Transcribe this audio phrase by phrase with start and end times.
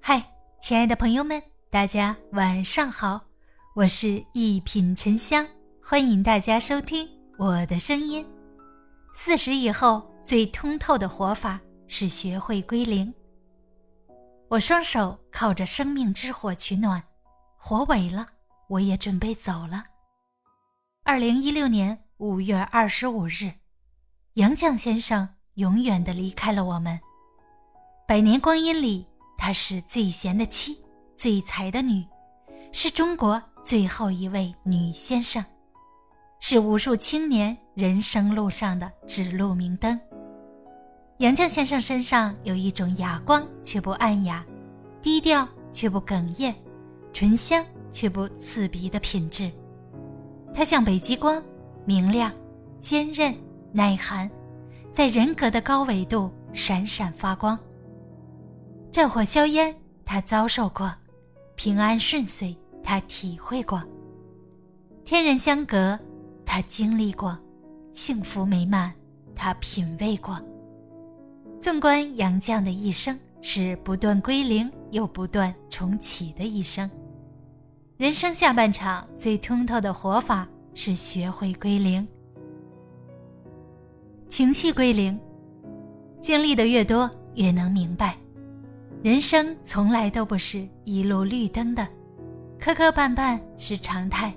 [0.00, 0.22] 嗨，
[0.60, 3.20] 亲爱的朋友们，大家晚上好，
[3.74, 5.46] 我是一品沉香，
[5.82, 7.08] 欢迎大家收听
[7.38, 8.24] 我的声音。
[9.14, 13.12] 四十以后最通透的活法是学会归零。
[14.48, 17.02] 我双手靠着生命之火取暖，
[17.56, 18.26] 火萎了，
[18.68, 19.84] 我也准备走了。
[21.02, 23.52] 二零一六年五月二十五日，
[24.34, 26.98] 杨绛先生永远的离开了我们。
[28.08, 29.04] 百年光阴里，
[29.36, 30.80] 她是最贤的妻，
[31.16, 32.06] 最才的女，
[32.70, 35.44] 是中国最后一位女先生，
[36.38, 39.98] 是无数青年人生路上的指路明灯。
[41.18, 44.46] 杨绛先生身上有一种哑光却不暗哑，
[45.02, 46.54] 低调却不哽咽，
[47.12, 49.50] 醇香却不刺鼻的品质。
[50.54, 51.42] 他像北极光，
[51.84, 52.32] 明亮、
[52.78, 53.36] 坚韧、
[53.72, 54.30] 耐寒，
[54.92, 57.58] 在人格的高纬度闪闪发光。
[58.96, 60.88] 战火硝烟，他遭受过；
[61.54, 63.78] 平安顺遂，他体会过；
[65.04, 65.98] 天人相隔，
[66.46, 67.36] 他经历过；
[67.92, 68.90] 幸福美满，
[69.34, 70.40] 他品味过。
[71.60, 76.90] 纵观杨绛的一生，是不断归零又不断重启的一生。
[77.98, 82.08] 人生下半场最通透的活法是学会归零，
[84.26, 85.20] 情绪归零。
[86.18, 88.16] 经历的越多，越能明白，
[89.02, 91.86] 人生从来都不是一路绿灯的，
[92.58, 94.32] 磕磕绊绊是常态。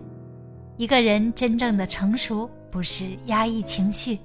[0.78, 4.20] 一个人真正的成熟，不是压抑情绪。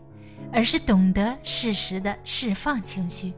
[0.52, 3.32] 而是懂得适时的释放情绪，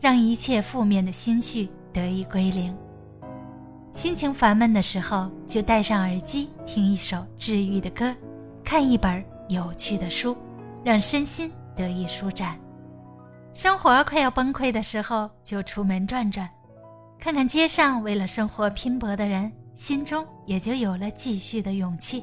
[0.00, 2.76] 让一切负面的心绪得以归零。
[3.92, 8.12] 心情烦闷的时候，就戴上耳机听一首治愈的歌，
[8.64, 10.36] 看一本有趣的书，
[10.82, 12.58] 让身心得以舒展。
[13.56, 16.46] 生活快要崩溃的时候，就出门转转，
[17.18, 22.22] 看看街上为了生活拼搏的人，心中也就有了继续的勇气。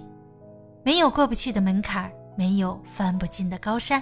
[0.83, 3.99] 没有过不去的门槛，没有翻不进的高山。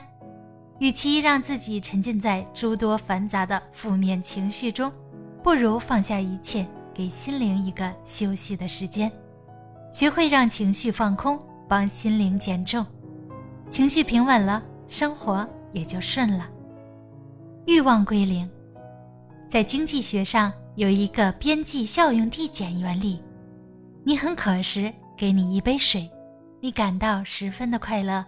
[0.79, 4.91] 与其让自己沉浸在诸多繁杂的负面情绪中，
[5.41, 9.09] 不如放下一切，给心灵一个休息的时间，
[9.89, 12.85] 学会让情绪放空，帮心灵减重。
[13.69, 16.45] 情绪平稳了，生活也就顺了。
[17.65, 18.49] 欲望归零，
[19.47, 23.21] 在经济学上有一个边际效用递减原理：
[24.03, 26.09] 你很渴时，给你一杯水，
[26.59, 28.23] 你感到十分的快乐；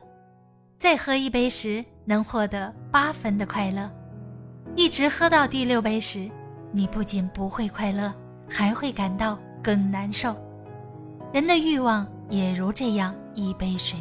[0.77, 3.89] 再喝一杯时，能获得八分的快乐，
[4.75, 6.29] 一直喝到第六杯时，
[6.71, 8.13] 你不仅不会快乐，
[8.47, 10.35] 还会感到更难受。
[11.33, 13.97] 人的欲望也如这样一杯水。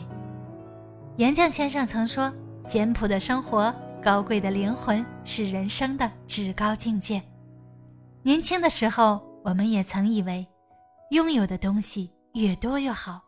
[1.17, 2.31] 杨绛先生曾说
[2.69, 7.23] ：“简朴的生活，高贵的灵魂，是人生的至高境界。”
[8.23, 10.47] 年轻的时候，我们也曾以为，
[11.11, 13.21] 拥有的东西越多越好，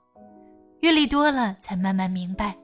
[0.81, 2.57] 阅历多了，才慢慢明白。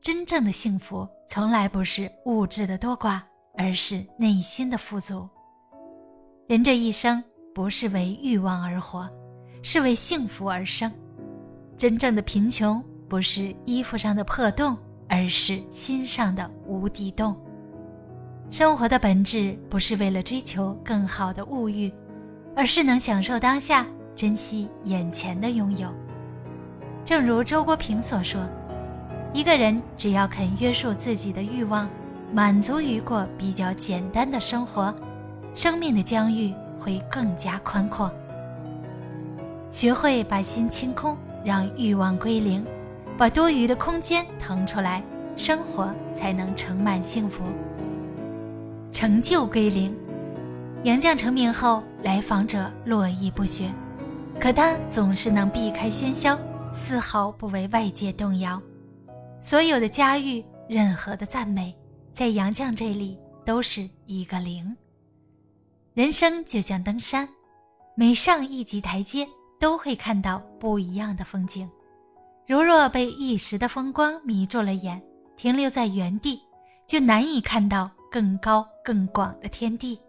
[0.00, 3.20] 真正的幸福从来不是物质的多寡，
[3.56, 5.28] 而是内心的富足。
[6.46, 7.22] 人这一生
[7.54, 9.08] 不是为欲望而活，
[9.62, 10.90] 是为幸福而生。
[11.76, 14.76] 真正的贫穷不是衣服上的破洞，
[15.08, 17.36] 而是心上的无底洞。
[18.50, 21.92] 生活的本质不是为了追求更好的物欲，
[22.56, 23.86] 而是能享受当下，
[24.16, 25.92] 珍惜眼前的拥有。
[27.04, 28.40] 正如周国平所说。
[29.34, 31.86] 一个人只要肯约束自己的欲望，
[32.32, 34.92] 满足于过比较简单的生活，
[35.54, 38.10] 生命的疆域会更加宽阔。
[39.70, 42.64] 学会把心清空，让欲望归零，
[43.18, 45.02] 把多余的空间腾出来，
[45.36, 47.44] 生活才能盛满幸福。
[48.90, 49.94] 成就归零，
[50.82, 53.70] 杨绛成名后，来访者络绎不绝，
[54.40, 56.38] 可他总是能避开喧嚣，
[56.72, 58.60] 丝毫不为外界动摇。
[59.40, 61.74] 所有的家誉，任何的赞美，
[62.12, 64.76] 在杨绛这里都是一个零。
[65.94, 67.28] 人生就像登山，
[67.94, 69.28] 每上一级台阶，
[69.60, 71.68] 都会看到不一样的风景。
[72.46, 75.00] 如若被一时的风光迷住了眼，
[75.36, 76.40] 停留在原地，
[76.86, 80.00] 就难以看到更高更广的天地。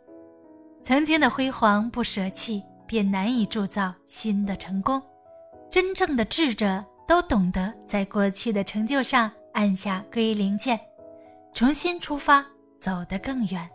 [0.82, 5.02] 曾经的辉煌不舍弃，便难以铸造新的成功。
[5.70, 6.84] 真正的智者。
[7.10, 10.80] 都懂得在过去的成就上按下归零键，
[11.56, 12.46] 重新出发，
[12.78, 13.68] 走得更远。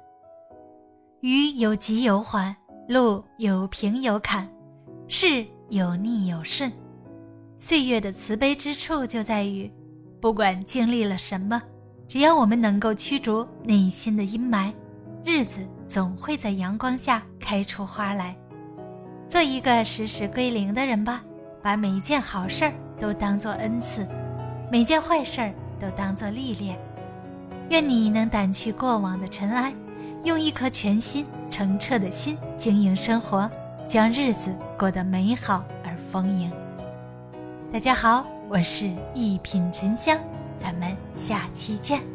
[1.19, 2.55] 鱼有急有缓，
[2.89, 4.49] 路有平有坎，
[5.09, 6.73] 事有逆有顺。
[7.59, 9.69] 岁月的慈悲之处就在于，
[10.21, 11.61] 不管经历了什么，
[12.15, 14.73] 只要我们能够驱逐内心的阴霾，
[15.25, 18.37] 日子总会在阳光下开出花来。
[19.27, 21.25] 做一个时时归零的人吧，
[21.61, 24.07] 把每一件好事儿都当做恩赐，
[24.71, 26.79] 每件坏事儿都当做历练。
[27.71, 29.75] 愿你能掸去过往的尘埃，
[30.23, 33.51] 用一颗全新澄澈的心经营生活，
[33.89, 36.49] 将日子过得美好而丰盈。
[37.73, 40.17] 大家好，我是一品沉香，
[40.59, 42.14] 咱们下期见。